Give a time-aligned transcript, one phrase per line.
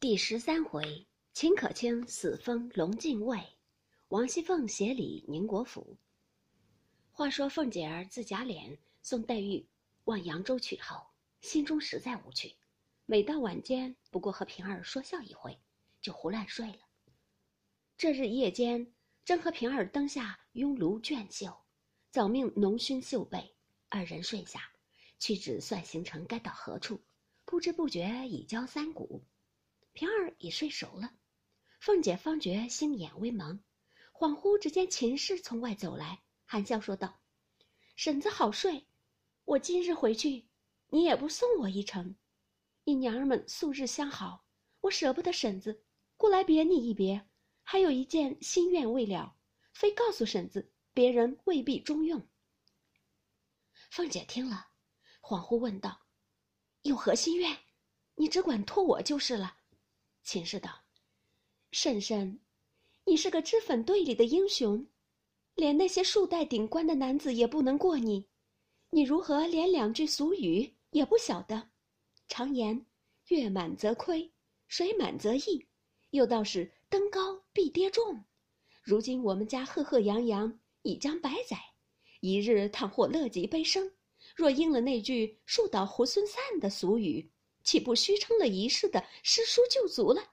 [0.00, 3.38] 第十三回，秦可卿死封龙禁尉，
[4.08, 5.98] 王熙凤协理宁国府。
[7.10, 9.68] 话说凤姐儿自贾琏送黛玉
[10.04, 11.06] 往扬州去后，
[11.42, 12.56] 心中实在无趣，
[13.04, 15.60] 每到晚间，不过和平儿说笑一回，
[16.00, 16.78] 就胡乱睡了。
[17.98, 21.54] 这日夜间，正和平儿灯下拥炉卷绣，
[22.10, 23.54] 早命浓熏绣被，
[23.90, 24.62] 二人睡下，
[25.18, 26.98] 屈指算行程该到何处，
[27.44, 29.22] 不知不觉已交三鼓。
[29.92, 31.14] 平儿已睡熟了，
[31.80, 33.62] 凤姐方觉心眼微蒙，
[34.12, 37.20] 恍惚只见秦氏从外走来，含笑说道
[37.96, 38.86] ：“婶子好睡，
[39.44, 40.46] 我今日回去，
[40.88, 42.16] 你也不送我一程。
[42.84, 44.44] 你娘儿们素日相好，
[44.82, 45.84] 我舍不得婶子，
[46.16, 47.26] 故来别你一别。
[47.62, 49.36] 还有一件心愿未了，
[49.72, 52.26] 非告诉婶子，别人未必中用。”
[53.90, 54.68] 凤姐听了，
[55.20, 56.06] 恍惚问道
[56.82, 57.58] ：“有何心愿？
[58.14, 59.58] 你只管托我就是了。”
[60.22, 60.70] 秦氏道
[61.72, 62.38] ：“婶婶，
[63.04, 64.86] 你是个脂粉队里的英雄，
[65.54, 68.28] 连那些数代顶冠的男子也不能过你，
[68.90, 71.70] 你如何连两句俗语也不晓得？
[72.28, 72.86] 常言
[73.28, 74.30] ‘月满则亏，
[74.68, 75.66] 水满则溢’，
[76.10, 78.24] 又道是‘登高必跌重’。
[78.82, 81.58] 如今我们家赫赫扬扬已将百载，
[82.20, 83.90] 一日倘或乐极悲生，
[84.36, 90.32] 若应了那句‘树倒猢狲散’的俗语。”岂不虚称了一世的诗书旧族了？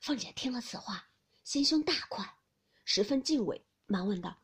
[0.00, 1.10] 凤姐听了此话，
[1.44, 2.28] 心胸大宽，
[2.84, 4.42] 十分敬畏，忙问道：“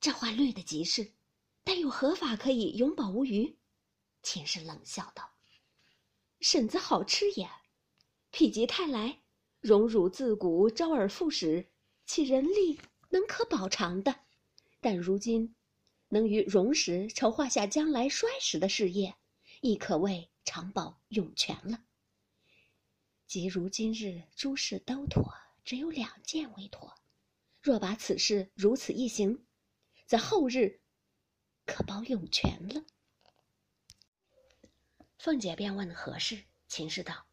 [0.00, 1.12] 这话虑得极是，
[1.64, 3.58] 但又何法可以永保无虞？”
[4.22, 5.30] 秦氏冷笑道
[6.40, 7.48] ：“婶子好吃也，
[8.30, 9.22] 否极泰来，
[9.60, 11.70] 荣辱自古周而复始，
[12.04, 12.78] 其人力
[13.08, 14.14] 能可保长的？
[14.80, 15.54] 但如今，
[16.08, 19.16] 能于荣时筹划下将来衰时的事业。”
[19.60, 21.84] 亦可谓长保永全了。
[23.26, 25.32] 即如今日诸事都妥，
[25.64, 26.94] 只有两件未妥。
[27.60, 29.44] 若把此事如此一行，
[30.06, 30.80] 则后日
[31.64, 32.84] 可保永全了。
[35.18, 37.26] 凤姐便问何事，秦氏道：“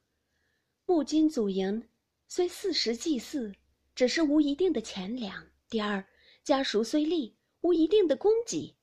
[0.88, 1.88] 木金祖营
[2.28, 3.54] 虽四时祭祀，
[3.94, 6.08] 只是无一定的钱粮；第二，
[6.44, 8.76] 家属虽立，无一定的供给。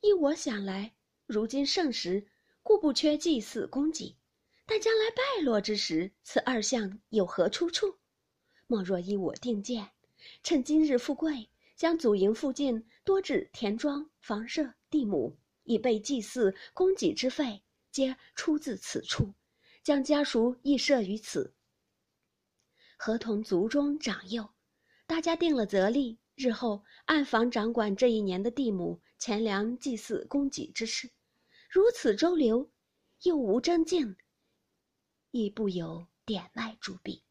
[0.00, 0.94] 依我想来，
[1.26, 2.26] 如今盛时。”
[2.64, 4.16] 故不缺祭祀供给，
[4.64, 7.98] 但将来败落之时，此二项有何出处？
[8.66, 9.90] 莫若依我定见，
[10.42, 19.34] 趁今日富贵，将祖营附近多置田庄、房舍、地亩，以备祭祀供给之费，皆出自此处，
[19.82, 21.52] 将家属亦设于此，
[22.96, 24.48] 合同族中长幼，
[25.06, 31.10] 大家定了则例，日后暗房掌管这一年的地亩、钱粮、祭祀供给之事。
[31.74, 32.70] 如此周流，
[33.24, 34.14] 又无真境，
[35.32, 37.24] 亦不有点卖铸币，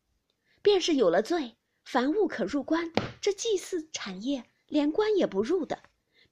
[0.62, 1.56] 便是有了罪，
[1.86, 5.81] 凡物可入关，这祭祀产业连关也不入的，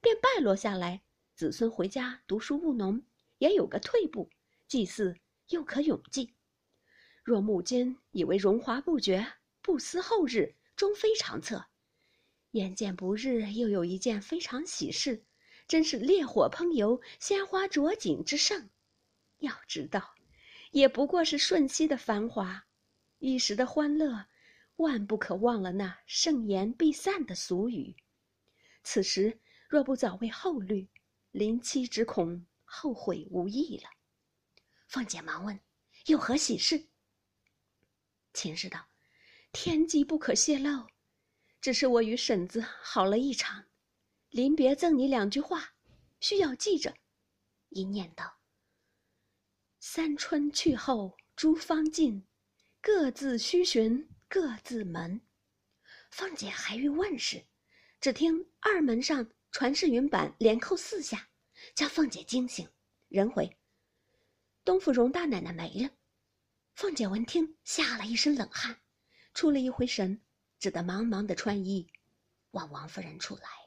[0.02, 1.02] 便败落下来。
[1.34, 3.02] 子孙回家读书务农，
[3.38, 4.28] 也有个退步，
[4.68, 5.16] 祭祀
[5.48, 6.34] 又可永继。
[7.24, 9.26] 若木金以为荣华不绝，
[9.62, 11.64] 不思后日，终非长策。
[12.50, 15.24] 眼见不日，又有一件非常喜事。
[15.66, 18.70] 真是烈火烹油，鲜花着锦之盛。
[19.38, 20.14] 要知道，
[20.70, 22.66] 也不过是瞬息的繁华，
[23.18, 24.26] 一时的欢乐，
[24.76, 27.96] 万不可忘了那盛筵必散的俗语。
[28.84, 30.88] 此时若不早为后虑，
[31.30, 33.88] 临期只恐后悔无益了。
[34.88, 35.58] 凤姐忙问
[36.06, 36.88] ：“有何喜事？”
[38.34, 38.86] 秦氏道
[39.52, 40.86] ：“天机不可泄露，
[41.60, 43.64] 只是我与婶子好了一场。”
[44.32, 45.74] 临别赠你两句话，
[46.18, 46.94] 需要记着。
[47.68, 48.38] 一念道
[49.78, 52.26] ：“三春去后诸芳尽，
[52.80, 55.20] 各自须寻各自门。”
[56.10, 57.44] 凤姐还欲问时，
[58.00, 61.28] 只听二门上传世云板连扣四下，
[61.74, 62.66] 将凤姐惊醒。
[63.08, 63.54] 人回
[64.64, 65.90] ：“东府荣大奶奶没了。”
[66.74, 68.80] 凤姐闻听，吓了一身冷汗，
[69.34, 70.18] 出了一回神，
[70.58, 71.86] 只得忙忙的穿衣，
[72.52, 73.61] 往王夫人处来。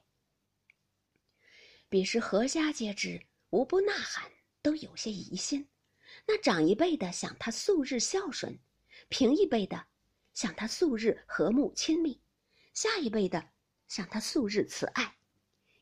[1.88, 5.68] 彼时何家皆知，无不呐喊，都有些疑心。
[6.28, 8.60] 那长一辈的想他素日孝顺，
[9.10, 9.86] 平一辈的
[10.34, 12.20] 想他素日和睦亲密，
[12.74, 13.52] 下一辈的
[13.88, 15.16] 想他素日慈爱，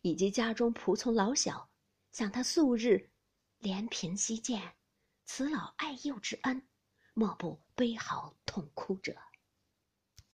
[0.02, 1.70] 以及家中仆从老小
[2.12, 3.10] 想他素日
[3.62, 4.76] 怜贫惜贱、
[5.26, 6.62] 慈老爱幼之恩，
[7.14, 9.16] 莫不悲嚎痛哭者。